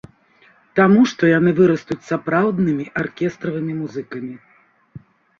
Таму 0.77 1.01
што 1.09 1.27
яны 1.31 1.51
вырастуць 1.59 1.97
сапраўднымі 2.11 2.85
аркестравымі 3.01 3.73
музыкамі. 3.83 4.33